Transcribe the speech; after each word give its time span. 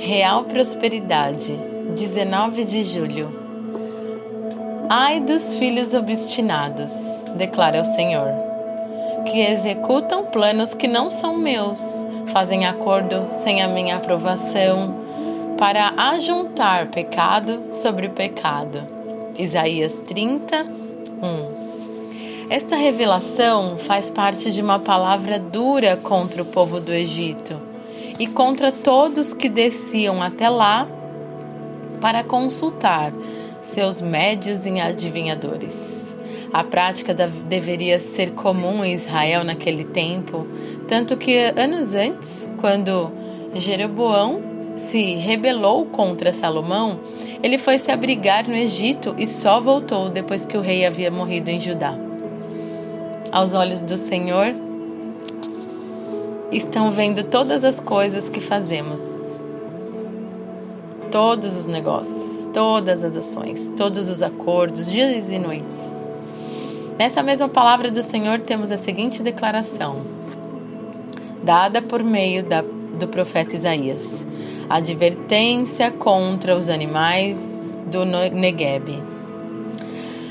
Real 0.00 0.44
Prosperidade, 0.44 1.58
19 1.96 2.64
de 2.64 2.84
julho. 2.84 3.36
Ai 4.88 5.18
dos 5.18 5.56
filhos 5.56 5.92
obstinados, 5.92 6.92
declara 7.36 7.82
o 7.82 7.84
Senhor, 7.84 8.28
que 9.24 9.40
executam 9.40 10.26
planos 10.26 10.72
que 10.72 10.86
não 10.86 11.10
são 11.10 11.36
meus, 11.36 11.80
fazem 12.28 12.64
acordo 12.64 13.26
sem 13.30 13.60
a 13.60 13.66
minha 13.66 13.96
aprovação, 13.96 14.94
para 15.58 15.92
ajuntar 16.12 16.86
pecado 16.86 17.60
sobre 17.72 18.08
pecado. 18.08 18.86
Isaías 19.36 19.94
30, 20.06 20.62
1. 20.62 22.48
Esta 22.50 22.76
revelação 22.76 23.76
faz 23.78 24.12
parte 24.12 24.52
de 24.52 24.62
uma 24.62 24.78
palavra 24.78 25.40
dura 25.40 25.96
contra 25.96 26.40
o 26.40 26.46
povo 26.46 26.78
do 26.78 26.92
Egito 26.94 27.67
e 28.18 28.26
contra 28.26 28.72
todos 28.72 29.32
que 29.32 29.48
desciam 29.48 30.22
até 30.22 30.48
lá 30.48 30.88
para 32.00 32.24
consultar 32.24 33.12
seus 33.62 34.00
médios 34.00 34.66
e 34.66 34.80
adivinhadores. 34.80 35.76
A 36.52 36.64
prática 36.64 37.12
deveria 37.14 37.98
ser 37.98 38.32
comum 38.32 38.84
em 38.84 38.94
Israel 38.94 39.44
naquele 39.44 39.84
tempo, 39.84 40.46
tanto 40.88 41.16
que 41.16 41.36
anos 41.56 41.94
antes, 41.94 42.48
quando 42.58 43.10
Jeroboão 43.54 44.40
se 44.76 45.16
rebelou 45.16 45.86
contra 45.86 46.32
Salomão, 46.32 47.00
ele 47.42 47.58
foi 47.58 47.78
se 47.78 47.90
abrigar 47.90 48.48
no 48.48 48.54
Egito 48.54 49.14
e 49.18 49.26
só 49.26 49.60
voltou 49.60 50.08
depois 50.08 50.46
que 50.46 50.56
o 50.56 50.62
rei 50.62 50.86
havia 50.86 51.10
morrido 51.10 51.50
em 51.50 51.60
Judá 51.60 52.08
aos 53.30 53.52
olhos 53.52 53.80
do 53.80 53.96
Senhor, 53.96 54.54
estão 56.50 56.90
vendo 56.90 57.24
todas 57.24 57.64
as 57.64 57.78
coisas 57.78 58.28
que 58.28 58.40
fazemos, 58.40 59.38
todos 61.10 61.56
os 61.56 61.66
negócios, 61.66 62.48
todas 62.52 63.04
as 63.04 63.16
ações, 63.16 63.70
todos 63.76 64.08
os 64.08 64.22
acordos, 64.22 64.90
dias 64.90 65.28
e 65.30 65.38
noites. 65.38 65.76
Nessa 66.98 67.22
mesma 67.22 67.48
palavra 67.48 67.90
do 67.90 68.02
Senhor 68.02 68.40
temos 68.40 68.72
a 68.72 68.76
seguinte 68.76 69.22
declaração, 69.22 70.02
dada 71.42 71.80
por 71.82 72.02
meio 72.02 72.42
da, 72.42 72.62
do 72.62 73.06
profeta 73.08 73.54
Isaías: 73.54 74.26
advertência 74.68 75.90
contra 75.90 76.56
os 76.56 76.68
animais 76.68 77.62
do 77.86 78.04
Negueb 78.04 79.17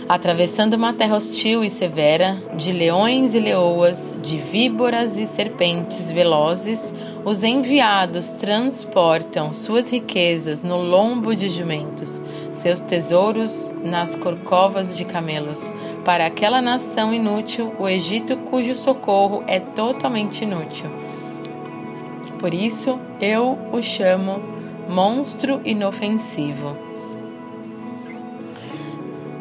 atravessando 0.07 0.75
uma 0.75 0.93
terra 0.93 1.17
hostil 1.17 1.63
e 1.63 1.69
severa, 1.69 2.37
de 2.55 2.71
leões 2.71 3.35
e 3.35 3.39
leoas, 3.39 4.17
de 4.21 4.37
víboras 4.37 5.17
e 5.17 5.25
serpentes 5.25 6.09
velozes, 6.11 6.93
os 7.25 7.43
enviados 7.43 8.29
transportam 8.29 9.51
suas 9.51 9.89
riquezas 9.89 10.63
no 10.63 10.77
lombo 10.77 11.35
de 11.35 11.49
jumentos, 11.49 12.21
seus 12.53 12.79
tesouros 12.79 13.73
nas 13.83 14.15
corcovas 14.15 14.95
de 14.95 15.03
camelos. 15.03 15.71
Para 16.05 16.25
aquela 16.25 16.61
nação 16.61 17.13
inútil, 17.13 17.73
o 17.77 17.87
Egito, 17.87 18.37
cujo 18.49 18.75
socorro 18.75 19.43
é 19.45 19.59
totalmente 19.59 20.43
inútil. 20.43 20.89
Por 22.39 22.53
isso, 22.53 22.97
eu 23.19 23.57
o 23.73 23.81
chamo 23.81 24.41
monstro 24.89 25.59
inofensivo. 25.65 26.77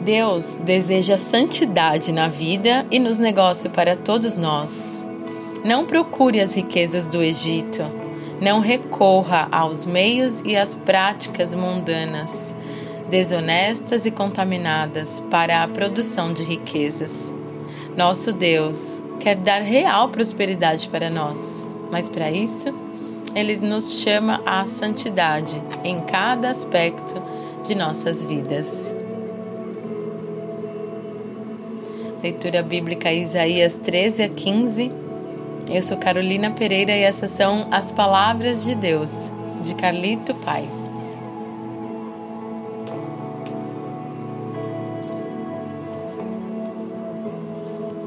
Deus 0.06 0.56
deseja 0.58 1.18
santidade 1.18 2.12
na 2.12 2.28
vida 2.28 2.86
e 2.92 2.98
nos 3.00 3.18
negócios 3.18 3.72
para 3.72 3.96
todos 3.96 4.36
nós. 4.36 5.02
Não 5.64 5.84
procure 5.84 6.40
as 6.40 6.54
riquezas 6.54 7.08
do 7.08 7.20
Egito. 7.20 7.82
Não 8.40 8.60
recorra 8.60 9.48
aos 9.50 9.84
meios 9.84 10.40
e 10.44 10.54
às 10.54 10.76
práticas 10.76 11.56
mundanas, 11.56 12.54
desonestas 13.10 14.06
e 14.06 14.12
contaminadas 14.12 15.18
para 15.28 15.64
a 15.64 15.66
produção 15.66 16.32
de 16.32 16.44
riquezas. 16.44 17.34
Nosso 17.96 18.32
Deus 18.32 19.02
quer 19.18 19.34
dar 19.34 19.62
real 19.62 20.10
prosperidade 20.10 20.88
para 20.88 21.10
nós, 21.10 21.64
mas 21.90 22.08
para 22.08 22.30
isso, 22.30 22.72
Ele 23.34 23.56
nos 23.56 23.92
chama 23.94 24.40
à 24.46 24.66
santidade 24.66 25.60
em 25.82 26.00
cada 26.02 26.48
aspecto 26.48 27.20
de 27.64 27.74
nossas 27.74 28.22
vidas. 28.22 28.95
Leitura 32.22 32.62
bíblica 32.62 33.12
Isaías 33.12 33.76
13 33.76 34.22
a 34.22 34.28
15. 34.28 34.90
Eu 35.68 35.82
sou 35.82 35.98
Carolina 35.98 36.50
Pereira 36.50 36.92
e 36.92 37.02
essas 37.02 37.30
são 37.30 37.68
as 37.70 37.92
palavras 37.92 38.64
de 38.64 38.74
Deus, 38.74 39.10
de 39.62 39.74
Carlito 39.74 40.34
Paz. 40.36 40.85